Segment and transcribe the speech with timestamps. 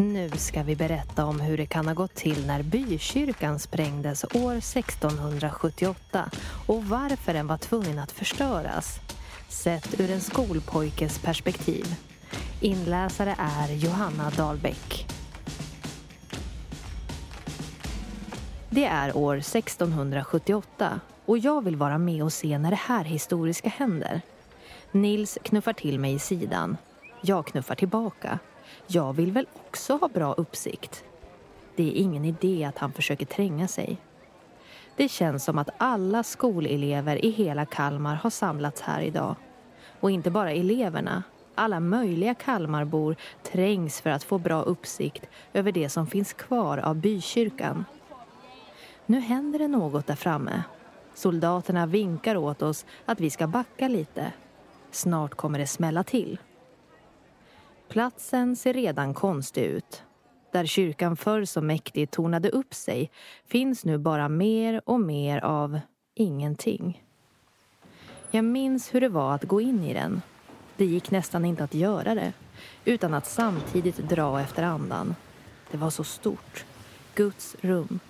[0.00, 4.52] Nu ska vi berätta om hur det kan ha gått till när bykyrkan sprängdes år
[4.52, 6.30] 1678
[6.66, 9.00] och varför den var tvungen att förstöras.
[9.48, 11.94] Sett ur en skolpojkes perspektiv.
[12.60, 15.06] Inläsare är Johanna Dahlbäck.
[18.70, 23.68] Det är år 1678 och jag vill vara med och se när det här historiska
[23.68, 24.20] händer.
[24.92, 26.76] Nils knuffar till mig i sidan.
[27.22, 28.38] Jag knuffar tillbaka.
[28.86, 31.04] Jag vill väl också ha bra uppsikt.
[31.76, 33.96] Det är ingen idé att han försöker tränga sig.
[34.96, 39.36] Det känns som att alla skolelever i hela Kalmar har samlats här idag.
[40.00, 41.22] Och inte bara eleverna.
[41.54, 46.96] Alla möjliga Kalmarbor trängs för att få bra uppsikt över det som finns kvar av
[46.96, 47.84] bykyrkan.
[49.06, 50.62] Nu händer det något där framme.
[51.14, 54.32] Soldaterna vinkar åt oss att vi ska backa lite.
[54.90, 56.38] Snart kommer det smälla till.
[57.90, 60.02] Platsen ser redan konstig ut.
[60.52, 63.10] Där kyrkan förr så mäktigt tornade upp sig
[63.44, 65.80] finns nu bara mer och mer av
[66.14, 67.04] ingenting.
[68.30, 70.22] Jag minns hur det var att gå in i den.
[70.76, 72.32] Det gick nästan inte att göra det
[72.84, 75.14] utan att samtidigt dra efter andan.
[75.70, 76.64] Det var så stort.
[77.14, 78.00] Guds rum.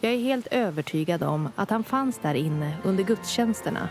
[0.00, 3.88] Jag är helt övertygad om att han fanns där inne under gudstjänsterna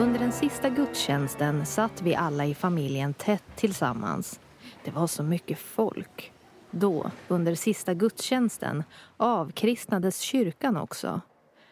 [0.00, 4.40] Under den sista gudstjänsten satt vi alla i familjen tätt tillsammans.
[4.84, 6.32] Det var så mycket folk.
[6.70, 8.84] Då, under sista gudstjänsten,
[9.16, 11.20] avkristnades kyrkan också.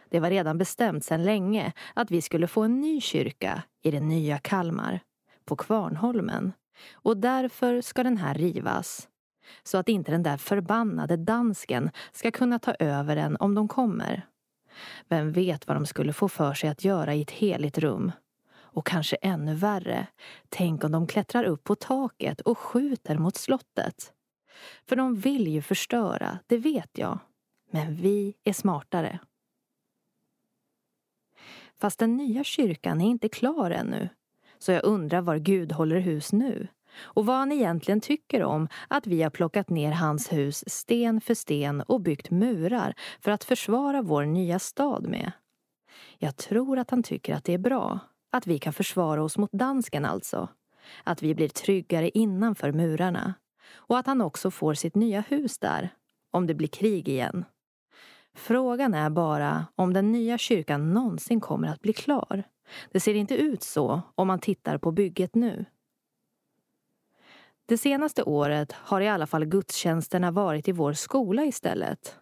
[0.08, 4.00] Det var redan bestämt sedan länge att vi skulle få en ny kyrka i det
[4.00, 5.00] nya Kalmar,
[5.44, 6.52] på Kvarnholmen.
[6.92, 9.08] Och därför ska den här rivas.
[9.62, 14.26] Så att inte den där förbannade dansken ska kunna ta över den om de kommer.
[15.08, 18.12] Vem vet vad de skulle få för sig att göra i ett heligt rum?
[18.56, 20.06] Och kanske ännu värre,
[20.48, 24.12] tänk om de klättrar upp på taket och skjuter mot slottet.
[24.88, 27.18] För de vill ju förstöra, det vet jag.
[27.70, 29.18] Men vi är smartare.
[31.80, 34.08] Fast den nya kyrkan är inte klar ännu.
[34.58, 36.68] Så jag undrar var Gud håller hus nu
[37.00, 41.34] och vad han egentligen tycker om att vi har plockat ner hans hus sten för
[41.34, 45.32] sten och byggt murar för att försvara vår nya stad med.
[46.18, 47.98] Jag tror att han tycker att det är bra.
[48.30, 50.48] Att vi kan försvara oss mot dansken alltså.
[51.04, 53.34] Att vi blir tryggare innanför murarna.
[53.72, 55.90] Och att han också får sitt nya hus där.
[56.30, 57.44] Om det blir krig igen.
[58.34, 62.42] Frågan är bara om den nya kyrkan någonsin kommer att bli klar.
[62.92, 65.64] Det ser inte ut så om man tittar på bygget nu.
[67.68, 72.16] Det senaste året har i alla fall gudstjänsterna varit i vår skola istället.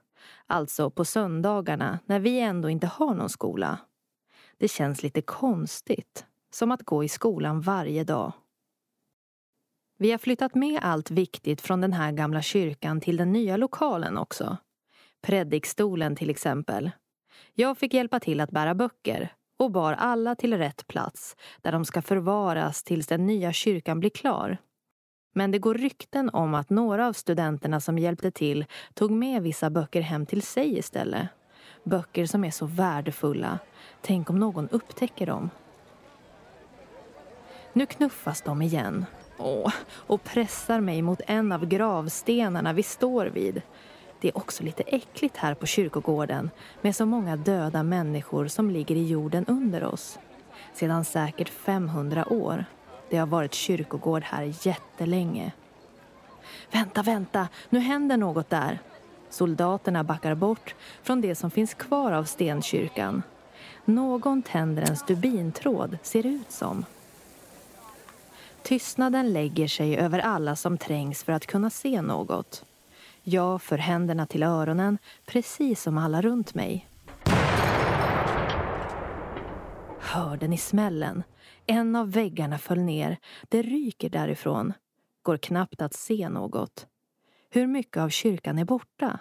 [0.47, 3.79] Alltså på söndagarna när vi ändå inte har någon skola.
[4.59, 8.33] Det känns lite konstigt, som att gå i skolan varje dag.
[9.99, 14.19] Vi har flyttat med allt viktigt från den här gamla kyrkan till den nya lokalen
[14.19, 14.57] också.
[15.23, 16.91] Predikstolen till exempel.
[17.55, 21.85] Jag fick hjälpa till att bära böcker och bar alla till rätt plats där de
[21.85, 24.59] ska förvaras tills den nya kyrkan blir klar.
[25.37, 28.65] Men det går rykten om att några av studenterna som hjälpte till
[28.95, 31.29] tog med vissa böcker hem till sig istället.
[31.85, 33.59] Böcker som är så värdefulla.
[34.03, 35.51] Tänk om någon upptäcker dem.
[37.73, 39.07] Nu knuffas de igen.
[39.39, 43.63] Åh, och pressar mig mot en av gravstenarna vi står vid.
[44.21, 46.51] Det är också lite äckligt här på kyrkogården
[46.83, 50.19] med så många döda människor som ligger i jorden under oss.
[50.75, 52.65] Sedan säkert 500 år.
[53.11, 55.53] Det har varit kyrkogård här jättelänge.
[56.71, 58.79] Vänta, vänta, nu händer något där.
[59.31, 63.23] Soldaterna backar bort från det som finns kvar av stenkyrkan.
[63.85, 66.85] Någon tänder en stubintråd, ser det ut som.
[68.63, 72.65] Tystnaden lägger sig över alla som trängs för att kunna se något.
[73.23, 76.89] Jag för händerna till öronen, precis som alla runt mig.
[80.07, 81.23] Hörde ni smällen?
[81.67, 83.19] En av väggarna föll ner.
[83.49, 84.73] Det ryker därifrån.
[85.23, 86.87] Går knappt att se något.
[87.51, 89.19] Hur mycket av kyrkan är borta?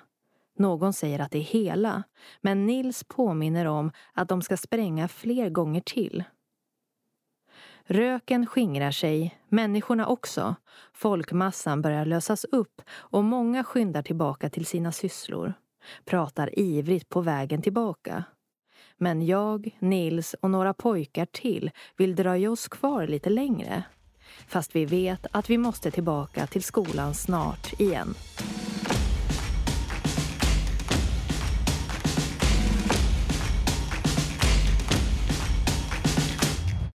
[0.58, 2.04] Någon säger att det är hela,
[2.42, 6.24] men Nils påminner om att de ska spränga fler gånger till.
[7.84, 10.56] Röken skingrar sig, människorna också.
[10.94, 15.54] Folkmassan börjar lösas upp och många skyndar tillbaka till sina sysslor.
[16.06, 18.24] Pratar ivrigt på vägen tillbaka.
[18.98, 23.84] Men jag, Nils och några pojkar till vill dröja oss kvar lite längre.
[24.48, 28.16] Fast vi vet att vi måste tillbaka till skolan snart igen.